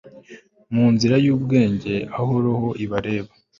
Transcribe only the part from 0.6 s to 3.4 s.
Mu nzira yubwenge aho roho ibareba